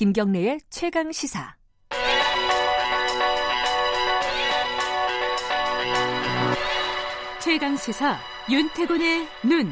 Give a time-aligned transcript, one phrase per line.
[0.00, 1.54] 김경래의 최강 시사.
[7.42, 8.16] 최강 시사
[8.50, 9.66] 윤태곤의 눈.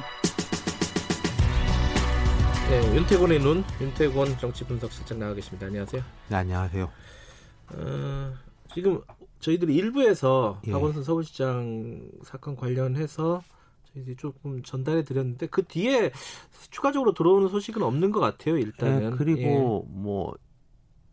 [2.68, 5.64] 네, 윤태곤의 눈, 윤태곤 정치 분석 실장 나와 계십니다.
[5.64, 6.02] 안녕하세요.
[6.28, 6.92] 네, 안녕하세요.
[7.72, 8.34] 어,
[8.74, 9.00] 지금
[9.40, 10.72] 저희들이 일부에서 예.
[10.72, 13.42] 박원순 서울시장 사건 관련해서
[13.92, 16.10] 저희들이 조금 전달해 드렸는데 그 뒤에
[16.70, 18.58] 추가적으로 들어오는 소식은 없는 것 같아요.
[18.58, 19.92] 일단은 네, 그리고 예.
[19.92, 20.34] 뭐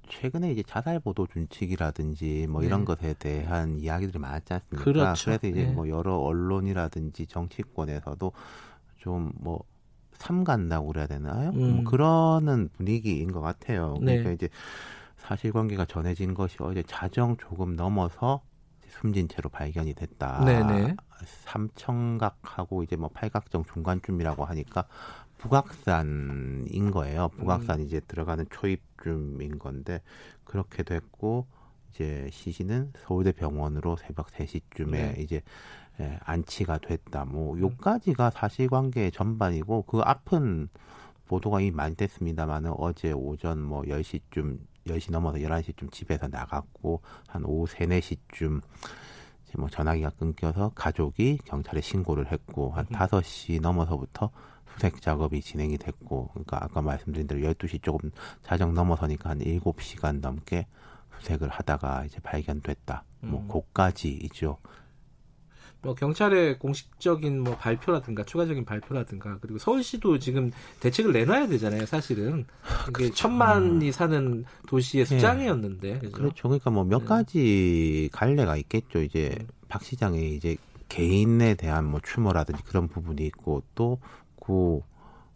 [0.08, 2.86] 최근에 이제 자살 보도 준칙이라든지 뭐 이런 네.
[2.86, 4.84] 것에 대한 이야기들이 많았지 않습니까?
[4.84, 5.26] 그렇죠.
[5.26, 5.72] 그래서 이제 네.
[5.72, 8.32] 뭐 여러 언론이라든지 정치권에서도
[8.98, 9.64] 좀 뭐
[10.18, 11.52] 삼간다고 그래야 되나요?
[11.52, 11.76] 뭐 음.
[11.78, 13.96] 뭐 그러는 분위기인 것 같아요.
[14.00, 14.34] 그러니까 네.
[14.34, 14.50] 이제
[15.18, 18.42] 사실관계가 전해진 것이 어제 자정 조금 넘어서
[19.00, 20.44] 숨진 채로 발견이 됐다.
[20.46, 20.96] 네네.
[21.46, 24.86] 삼청각하고 이제 뭐 팔각정 중간쯤이라고 하니까
[25.38, 27.30] 북악산인 거예요.
[27.38, 27.86] 북악산 음.
[27.86, 30.02] 이제 들어가는 초입쯤인 건데
[30.44, 31.46] 그렇게 됐고
[31.92, 35.16] 이제 시신은 서울대 병원으로 새벽 3시쯤에 네.
[35.20, 35.42] 이제
[36.00, 37.26] 예, 안치가 됐다.
[37.26, 37.60] 뭐 음.
[37.60, 40.70] 요까지가 사실관계 전반이고 그 앞은
[41.28, 47.68] 보도가 이미 많이 됐습니다만은 어제 오전 뭐 10시쯤 10시 넘어서 11시쯤 집에서 나갔고 한 오후
[47.68, 48.62] 3, 4시쯤
[49.48, 52.96] 이제 뭐 전화기가 끊겨서 가족이 경찰에 신고를 했고 한 음.
[52.96, 54.30] 5시 넘어서부터
[54.74, 58.12] 수색 작업이 진행이 됐고 그러니까 아까 말씀드린 대로 12시 조금
[58.44, 60.68] 자정 넘어서니까 한 7시간 넘게
[61.20, 63.04] 수색을 하다가 이제 발견됐다.
[63.22, 63.48] 뭐 음.
[63.48, 64.58] 고까지이죠.
[65.86, 71.86] 뭐 경찰의 공식적인 뭐 발표라든가 추가적인 발표라든가 그리고 서울시도 지금 대책을 내놔야 되잖아요.
[71.86, 72.46] 사실은
[72.84, 73.14] 이게 그렇죠.
[73.14, 75.16] 천만이 사는 도시의 네.
[75.16, 76.00] 수장이었는데 네.
[76.00, 76.18] 그렇죠?
[76.18, 76.48] 그렇죠.
[76.50, 77.08] 그러니까 뭐몇 네.
[77.08, 79.02] 가지 갈래가 있겠죠.
[79.04, 79.48] 이제 음.
[79.68, 80.58] 박 시장의 이제
[80.90, 84.82] 개인에 대한 뭐 추모라든지 그런 부분이 있고 또그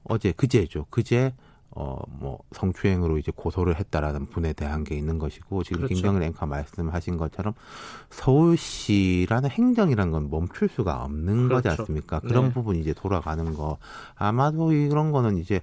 [0.03, 0.85] 어제 그제죠.
[0.89, 1.33] 그제
[1.71, 5.93] 어, 뭐, 성추행으로 이제 고소를 했다라는 분에 대한 게 있는 것이고, 지금 그렇죠.
[5.95, 7.53] 김경일 앵커 말씀하신 것처럼
[8.09, 11.69] 서울시라는 행정이라는 건 멈출 수가 없는 그렇죠.
[11.69, 12.19] 거지 않습니까?
[12.21, 12.53] 그런 네.
[12.53, 13.77] 부분이 이제 돌아가는 거.
[14.15, 15.61] 아마도 이런 거는 이제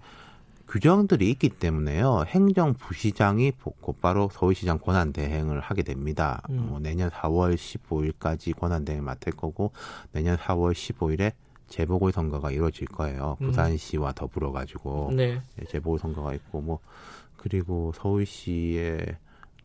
[0.69, 2.25] 규정들이 있기 때문에요.
[2.27, 6.43] 행정부시장이 곧바로 서울시장 권한 대행을 하게 됩니다.
[6.51, 6.67] 음.
[6.69, 9.73] 뭐 내년 4월 15일까지 권한 대행 맡을 거고,
[10.13, 11.33] 내년 4월 15일에
[11.69, 13.37] 재보궐 선거가 이루어질 거예요.
[13.41, 13.47] 음.
[13.47, 15.41] 부산시와 더불어 가지고 네.
[15.61, 16.79] 예, 재보궐 선거가 있고 뭐
[17.37, 19.17] 그리고 서울시의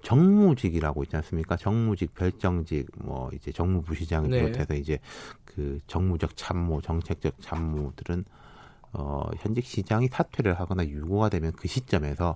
[0.04, 1.56] 정무직이라고 있지 않습니까?
[1.58, 4.38] 정무직, 별정직, 뭐 이제 정무부시장을 네.
[4.38, 5.00] 비롯해서 이제
[5.46, 8.26] 그 정무적 참모, 정책적 참모들은
[8.94, 12.36] 어 현직 시장이 사퇴를 하거나 유고가 되면 그 시점에서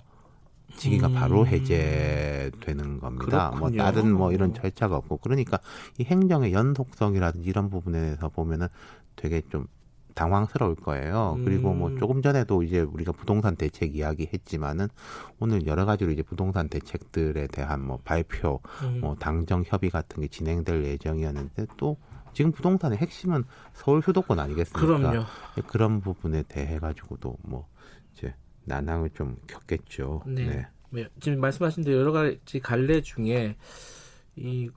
[0.76, 1.14] 직위가 음.
[1.14, 3.50] 바로 해제되는 겁니다.
[3.50, 3.58] 뭐 그렇군요.
[3.58, 5.58] 뭐 다른 뭐 이런 절차가 없고 그러니까
[5.98, 8.68] 이 행정의 연속성이라든지 이런 부분에 대해서 보면은
[9.14, 9.66] 되게 좀
[10.14, 11.36] 당황스러울 거예요.
[11.38, 11.44] 음.
[11.44, 11.98] 그리고 뭐 음.
[11.98, 14.88] 조금 전에도 이제 우리가 부동산 대책 이야기 했지만은
[15.38, 19.00] 오늘 여러 가지로 이제 부동산 대책들에 대한 뭐 발표, 음.
[19.02, 21.98] 뭐 당정 협의 같은 게 진행될 예정이었는데 또
[22.32, 24.80] 지금 부동산의 핵심은 서울 수도권 아니겠습니까?
[24.80, 25.24] 그럼요.
[25.68, 27.66] 그런 부분에 대해 가지고도 뭐
[28.12, 28.34] 이제
[28.66, 30.22] 난항을 좀 겪겠죠.
[30.26, 30.46] 네.
[30.46, 30.66] 네.
[30.90, 31.08] 네.
[31.20, 33.56] 지금 말씀하신 대로 여러 가지 갈래 중에
[34.36, 34.68] 이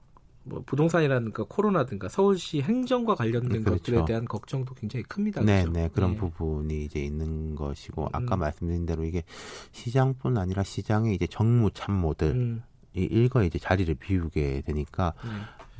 [0.49, 3.71] 뭐 부동산이라든가 코로나든가 서울시 행정과 관련된 그렇죠.
[3.71, 5.41] 것들에 대한 걱정도 굉장히 큽니다.
[5.41, 5.71] 네, 그렇죠?
[5.71, 6.17] 네, 그런 네.
[6.17, 8.39] 부분이 이제 있는 것이고 아까 음.
[8.39, 9.23] 말씀드린 대로 이게
[9.71, 12.63] 시장뿐 아니라 시장의 이제 정무 참모들 음.
[12.95, 15.29] 이 일거에 이제 자리를 비우게 되니까 네.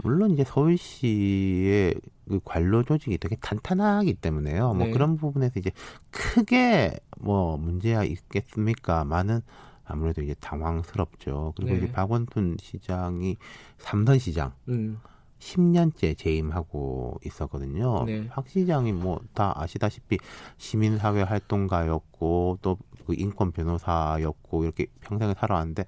[0.04, 1.96] 물론 이제 서울시의
[2.28, 4.74] 그 관로 조직이 되게 탄탄하기 때문에요.
[4.74, 4.92] 뭐 네.
[4.92, 5.72] 그런 부분에서 이제
[6.12, 9.42] 크게 뭐 문제가 있겠습니까?많은
[9.86, 11.54] 아무래도 이제 당황스럽죠.
[11.56, 11.78] 그리고 네.
[11.78, 13.38] 이제 박원순 시장이
[13.78, 15.00] 삼선 시장 음.
[15.40, 18.04] 10년째 재임하고 있었거든요.
[18.06, 18.28] 네.
[18.28, 20.18] 박 시장이 뭐 다 아시다시피
[20.58, 22.78] 시민사회 활동가였고 또
[23.10, 25.84] 그 인권 변호사였고 이렇게 평생을 살아왔는데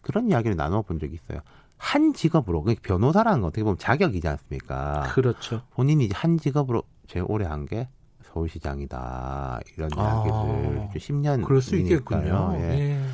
[0.00, 1.40] 그런 이야기를 나눠본 적이 있어요.
[1.82, 5.10] 한 직업으로 변호사라는 건 어떻게 보면 자격이지 않습니까?
[5.14, 5.62] 그렇죠.
[5.70, 7.88] 본인이 한 직업으로 제일 오래 한 게
[8.22, 12.52] 서울시장이다 이런 아, 이야기를 10년 그럴 수 있겠군요.
[12.56, 12.60] 예.
[12.60, 13.04] 예.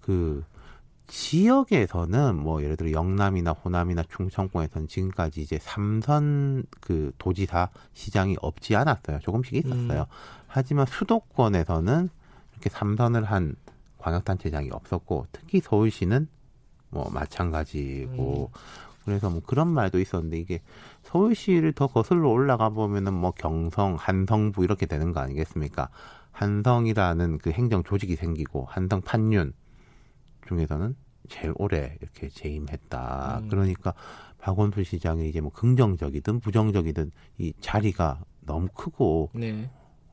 [0.00, 0.42] 그
[1.06, 9.20] 지역에서는 뭐 예를 들어 영남이나 호남이나 충청권에서는 지금까지 이제 삼선 그 도지사 시장이 없지 않았어요.
[9.20, 10.00] 조금씩 있었어요.
[10.00, 10.44] 음.
[10.48, 12.08] 하지만 수도권에서는
[12.52, 13.54] 이렇게 삼선을 한
[13.98, 16.26] 광역단체장이 없었고 특히 서울시는
[16.94, 18.58] 뭐 마찬가지고 음.
[19.04, 20.62] 그래서 뭐 그런 말도 있었는데 이게
[21.02, 25.90] 서울시를 더 거슬러 올라가 보면은 뭐 경성, 한성부 이렇게 되는 거 아니겠습니까?
[26.32, 29.52] 한성이라는 그 행정 조직이 생기고 한성 판륜
[30.48, 30.96] 중에서는
[31.28, 33.40] 제일 오래 이렇게 재임했다.
[33.42, 33.48] 음.
[33.48, 33.92] 그러니까
[34.38, 39.70] 박원순 시장의 이제 뭐 긍정적이든 부정적이든 이 자리가 너무 크고 네.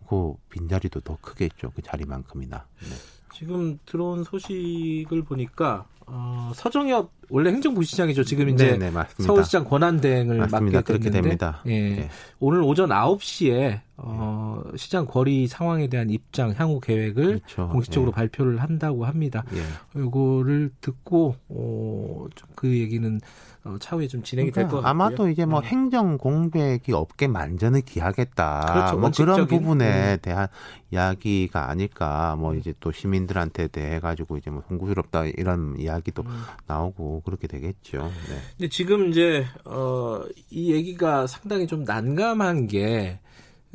[0.08, 1.72] 그 빈자리도 더 크겠죠.
[1.72, 2.66] 그 자리만큼이나.
[2.82, 2.88] 네.
[3.34, 8.26] 지금 들어온 소식을 보니까 어, 서정엽 원래 행정부시장이죠.
[8.26, 9.24] 지금 이제 네네, 맞습니다.
[9.24, 10.80] 서울시장 권한대행을 맞습니다.
[10.80, 11.62] 맡게 그렇게 됐는데 됩니다.
[11.68, 11.72] 예.
[11.72, 12.10] 예.
[12.40, 17.70] 오늘 오전 9시에 어, 시장 거리 상황에 대한 입장 향후 계획을 그렇죠.
[17.70, 18.16] 공식적으로 예.
[18.16, 19.46] 발표를 한다고 합니다.
[19.54, 20.00] 예.
[20.00, 23.22] 요거를 듣고 어, 좀그 얘기는
[23.64, 24.90] 어, 차후에 좀 진행이 될것 그러니까 같고요.
[24.90, 25.68] 아마도 이제 뭐 네.
[25.68, 28.66] 행정 공백이 없게 만전을 기하겠다.
[28.74, 28.98] 그렇죠.
[28.98, 29.60] 뭐 그런 원칙적인.
[29.60, 30.18] 부분에 음.
[30.24, 30.48] 대한
[30.90, 32.36] 이야기가 아닐까.
[32.40, 36.42] 뭐 이제 또 시민들한테 대해 가지고 이제 뭐 송구스럽다 이런 이야기 도 음.
[36.66, 38.00] 나오고 그렇게 되겠죠.
[38.00, 38.36] 네.
[38.58, 43.20] 근데 지금 이제 어, 이 얘기가 상당히 좀 난감한 게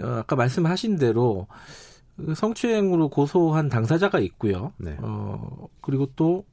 [0.01, 1.47] 어, 아까 말씀하신 대로
[2.17, 4.73] 그 성추행으로 고소한 당사자가 있고요.
[4.79, 4.97] 네.
[5.01, 6.45] 어, 그리고 또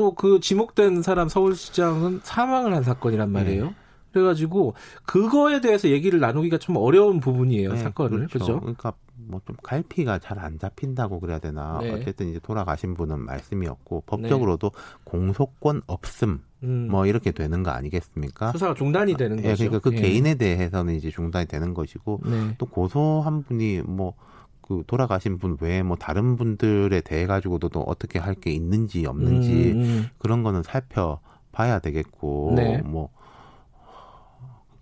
[0.00, 3.64] 또 그 지목된 사람 서울시장은 사망을 한 사건이란 말이에요.
[3.66, 3.74] 네.
[4.12, 4.74] 그래가지고
[5.04, 8.58] 그거에 대해서 얘기를 나누기가 좀 어려운 부분이에요 네, 사건을 그렇죠?
[8.58, 8.94] 그러니까
[9.30, 11.78] 뭐 좀 갈피가 잘 안 잡힌다고 그래야 되나.
[11.80, 11.92] 네.
[11.92, 14.72] 어쨌든 이제 돌아가신 분은 말씀이었고 법적으로도
[15.04, 18.52] 공소권 없음 음, 뭐 이렇게 되는 거 아니겠습니까?
[18.52, 19.64] 수사가 중단이 되는 예, 거죠.
[19.64, 20.00] 그러니까 그 예.
[20.00, 22.54] 개인에 대해서는 이제 중단이 되는 것이고 네.
[22.58, 28.34] 또 고소한 분이 뭐그 돌아가신 분 외에 뭐 다른 분들에 대해 가지고도 또 어떻게 할
[28.34, 30.08] 게 있는지 없는지 음, 음.
[30.18, 32.78] 그런 거는 살펴봐야 되겠고 네.
[32.82, 33.08] 뭐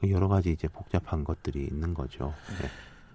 [0.08, 2.32] 여러 가지 이제 복잡한 것들이 있는 거죠.
[2.60, 2.68] 네.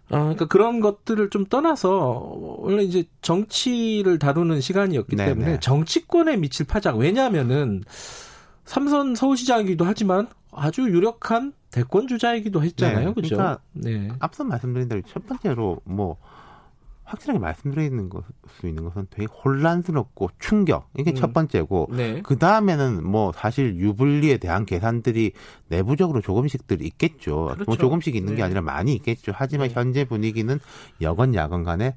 [0.10, 5.34] 아, 그러니까 그런 것들을 좀 떠나서 원래 이제 정치를 다루는 시간이었기 네네.
[5.34, 7.84] 때문에 정치권에 미칠 파장 왜냐하면은
[8.66, 13.36] 삼선 서울시장이기도 하지만 아주 유력한 대권 주자이기도 했잖아요, 네, 그죠?
[13.36, 14.10] 그러니까 네.
[14.20, 16.18] 앞서 말씀드린 대로 첫 번째로 뭐
[17.14, 18.24] 확실하게 말씀드리는 것,
[18.60, 21.16] 수 있는 것은 되게 혼란스럽고 충격 이게 음.
[21.16, 22.22] 첫 번째고 네.
[22.24, 25.34] 그 다음에는 뭐 사실 유불리에 대한 계산들이
[25.70, 27.46] 내부적으로 조금씩들 있겠죠.
[27.54, 27.64] 그렇죠.
[27.66, 28.44] 뭐 조금씩 있는 게 네.
[28.44, 29.32] 아니라 많이 있겠죠.
[29.36, 29.74] 하지만 네.
[29.76, 30.60] 현재 분위기는
[31.02, 31.96] 여건 야건 간에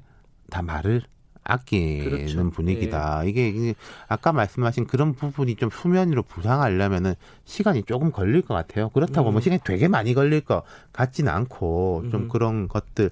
[0.49, 1.01] 다 말을
[1.47, 2.49] 아끼는 그렇죠.
[2.49, 3.23] 분위기다.
[3.23, 3.75] 이게, 이게
[4.07, 7.15] 아까 말씀하신 그런 부분이 좀 수면 위로 부상하려면은
[7.45, 8.89] 시간이 조금 걸릴 것 같아요.
[8.89, 9.33] 그렇다고 음.
[9.33, 12.27] 뭐 시간이 되게 많이 걸릴 것 같지는 않고 좀 음.
[12.27, 13.09] 그런 것들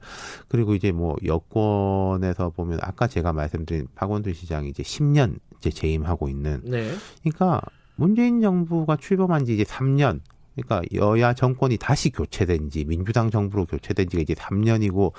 [0.49, 6.61] 그리고 이제 뭐 여권에서 보면 아까 제가 말씀드린 박원순 시장이 이제 10년 이제 재임하고 있는
[6.65, 6.91] 네.
[7.23, 7.61] 그러니까
[7.95, 10.19] 문재인 정부가 출범한 지 이제 3년.
[10.55, 15.11] 그러니까 여야 정권이 다시 교체된 지 민주당 정부로 교체된 지가 이제 3년이고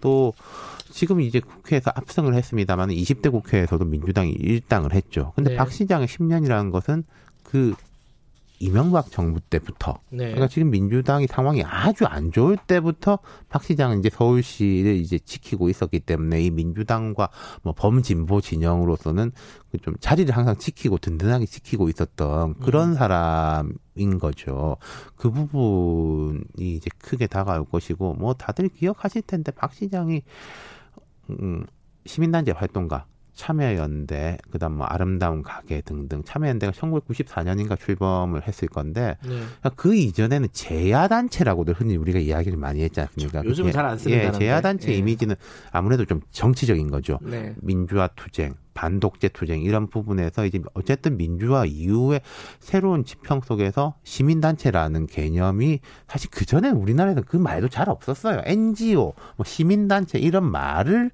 [0.00, 0.32] 또
[0.94, 5.32] 지금 이제 국회에서 압승을 했습니다만 20대 국회에서도 민주당이 일당을 했죠.
[5.34, 5.56] 근데 네.
[5.56, 7.02] 박 시장의 10년이라는 것은
[7.42, 7.74] 그
[8.60, 10.26] 이명박 정부 때부터 네.
[10.26, 13.18] 그러니까 지금 민주당이 상황이 아주 안 좋을 때부터
[13.48, 17.28] 박 시장은 이제 서울시를 이제 지키고 있었기 때문에 이 민주당과
[17.62, 19.32] 뭐 범진보 진영으로서는
[19.72, 24.76] 그좀 자리를 항상 지키고 든든하게 지키고 있었던 그런 사람인 거죠.
[25.16, 30.83] 그 부분이 이제 크게 다가올 것이고 뭐 다들 기억하실 텐데 박 시장이 음,
[32.06, 39.28] 시민단체 활동가 참여연대, 그다음 뭐 아름다운 가게 등등 참여연대가 1994년인가 출범을 했을 건데 네.
[39.28, 43.44] 그러니까 그 이전에는 제야단체라고들 흔히 우리가 이야기를 많이 했지 않습니까?
[43.44, 44.32] 요즘은 그게- 잘안 쓰는 예.
[44.32, 44.96] 제야단체 예.
[44.96, 45.34] 이미지는
[45.72, 47.18] 아무래도 좀 정치적인 거죠.
[47.22, 47.54] 네.
[47.60, 52.20] 민주화 투쟁, 반독재 투쟁 이런 부분에서 이제 어쨌든 민주화 이후에
[52.60, 58.42] 새로운 지평 속에서 시민 단체라는 개념이 사실 그 전에 우리나라에서 그 말도 잘 없었어요.
[58.44, 61.10] NGO, 뭐 시민 단체 이런 말을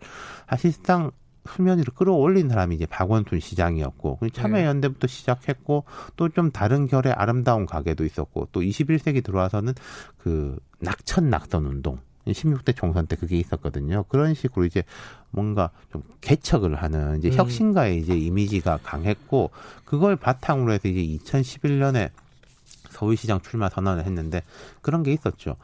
[0.49, 1.11] 사실상
[1.49, 5.85] 수면 위로 끌어올린 사람이 이제 박원순 시장이었고 그리고 참여연대부터 시작했고
[6.17, 9.75] 또 좀 다른 결의 아름다운 가게도 있었고 또 21세기 들어와서는
[10.19, 14.05] 그 낙천 낙선 운동 16대 총선 때 그게 있었거든요.
[14.05, 14.85] 그런 식으로 이제
[15.31, 17.35] 뭔가 좀 개척을 하는 이제 음.
[17.35, 19.51] 혁신가의 이제 이미지가 강했고
[19.85, 22.11] 그걸 바탕으로 해서 이제 2011년에
[22.91, 24.43] 서울시장 출마 선언을 했는데
[24.83, 25.57] 그런 게 있었죠.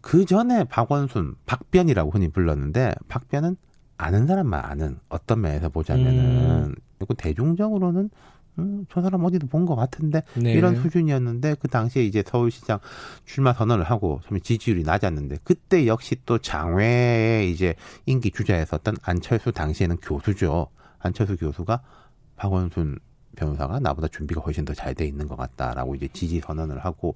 [0.00, 3.56] 그 전에 박원순, 박변이라고 흔히 불렀는데 박변은
[4.00, 8.10] 아는 사람만 아는 어떤 면에서 보자면은 그리고 대중적으로는
[8.58, 10.52] 음, 저 사람 어디도 본 것 같은데 네.
[10.52, 12.78] 이런 수준이었는데 그 당시에 이제 서울시장
[13.24, 17.74] 출마 선언을 하고 좀 지지율이 낮았는데 그때 역시 또 장외에 이제
[18.06, 20.66] 인기 주자였었던 안철수 당시에는 교수죠.
[20.98, 21.80] 안철수 교수가
[22.36, 22.98] 박원순
[23.36, 27.14] 변호사가 나보다 준비가 훨씬 더 잘 돼 있는 것 같다라고 이제 지지 선언을 하고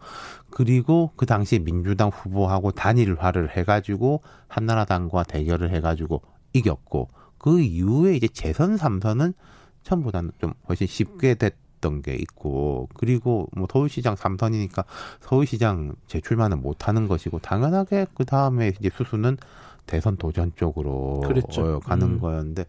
[0.51, 6.23] 그리고 그 당시에 민주당 후보하고 단일화를 해가지고 한나라당과 대결을 해가지고
[6.55, 9.35] 이겼고 그 이후에 이제 재선 삼선은
[9.83, 14.85] 처음보다는 좀 훨씬 쉽게 됐던 게 있고 그리고 뭐 서울시장 삼선이니까
[15.21, 19.37] 서울시장 재출마는 못하는 것이고 당연하게 그 다음에 이제 수수는
[19.87, 21.77] 대선 도전 쪽으로 그랬죠.
[21.77, 22.21] 어, 가는 음.
[22.21, 22.67] 거였는데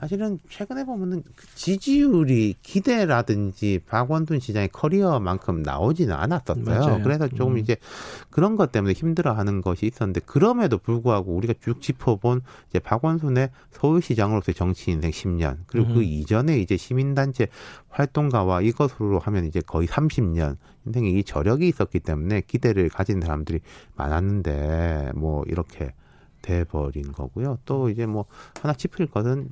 [0.00, 6.64] 사실은 최근에 보면은 그 지지율이 기대라든지 박원순 시장의 커리어만큼 나오지는 않았었어요.
[6.64, 7.02] 맞아요.
[7.02, 7.58] 그래서 조금 음.
[7.58, 7.76] 이제
[8.30, 14.92] 그런 것 때문에 힘들어하는 것이 있었는데 그럼에도 불구하고 우리가 쭉 짚어본 이제 박원순의 서울시장으로서의 정치
[14.92, 16.04] 인생 10년 그리고 그 음.
[16.04, 17.48] 이전에 이제 시민단체
[17.88, 20.56] 활동가와 이것으로 하면 이제 거의 30년
[20.86, 23.60] 인생에 이 저력이 있었기 때문에 기대를 가진 사람들이
[23.96, 25.92] 많았는데 뭐 이렇게
[26.42, 27.58] 돼버린 거고요.
[27.64, 28.24] 또 이제 뭐
[28.60, 29.50] 하나 짚을 것은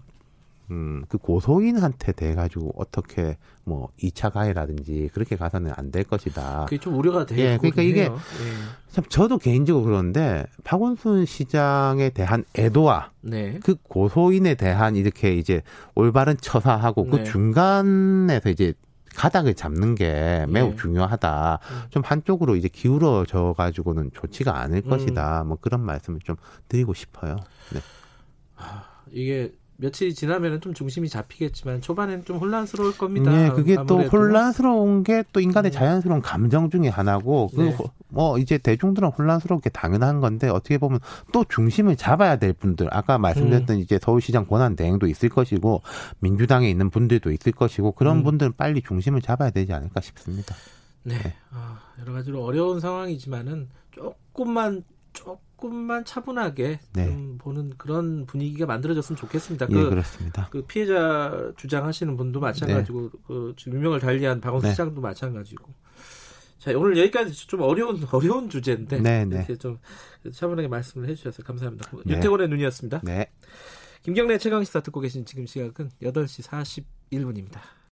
[0.73, 6.65] 음, 그 고소인한테 돼 가지고 어떻게 뭐 2차 가해라든지 그렇게 가서는 안 될 것이다.
[6.65, 8.19] 그게 좀 우려가 되고 예, 그러니까 이게 해요.
[8.91, 13.31] 참 저도 개인적으로 그러는데 박원순 시장에 대한 애도와 예.
[13.31, 13.61] 네.
[13.63, 15.63] 그 고소인에 대한 이렇게 이제
[15.95, 17.11] 올바른 처사하고 네.
[17.11, 18.73] 그 중간에서 이제
[19.17, 20.77] 가닥을 잡는 게 매우 예.
[20.77, 21.59] 중요하다.
[21.63, 21.81] 음.
[21.91, 24.91] 좀 한쪽으로 이제 기울어져 가지고는 좋지가 않을 음.
[24.91, 25.45] 것이다.
[25.45, 26.37] 뭐 그런 말씀을 좀
[26.69, 27.37] 드리고 싶어요.
[27.73, 27.81] 네.
[29.13, 33.31] 이게 며칠이 지나면은 좀 중심이 잡히겠지만 초반에는 좀 혼란스러울 겁니다.
[33.31, 34.17] 네, 그게 또 아무래도.
[34.17, 35.73] 혼란스러운 게 또 인간의 음.
[35.73, 37.77] 자연스러운 감정 중에 하나고 그 네.
[38.17, 41.01] 뭐 이제 대중들은 혼란스럽게 당연한 건데 어떻게 보면
[41.35, 43.21] 또 중심을 잡아야 될 분들 아까 음.
[43.21, 45.83] 말씀드렸던 이제 서울시장 권한 대행도 있을 것이고
[46.21, 48.25] 민주당에 있는 분들도 있을 것이고 그런 음.
[48.25, 50.55] 분들은 빨리 중심을 잡아야 되지 않을까 싶습니다.
[51.03, 51.35] 네.
[51.51, 54.83] 아, 여러 가지로 어려운 상황이지만은 조금만
[55.13, 57.05] 조금만 차분하게 네.
[57.05, 59.67] 좀 보는 그런 분위기가 만들어졌으면 좋겠습니다.
[59.69, 60.49] 예, 그, 그렇습니다.
[60.51, 64.73] 그 피해자 주장하시는 분도 마찬가지고 그 지금 유명을 달리한 박원순 네.
[64.73, 65.67] 시장도 마찬가지고.
[66.59, 69.37] 자 오늘 여기까지 좀 어려운 어려운 주제인데 네, 네.
[69.37, 69.79] 이렇게 좀
[70.33, 71.91] 차분하게 말씀을 해주셔서 감사합니다.
[72.05, 72.17] 네.
[72.17, 73.01] 유태곤의 눈이었습니다.
[73.05, 73.31] 네.
[74.03, 77.61] 김경래 최강 시사 듣고 계신 지금 시각은 8시 41분입니다.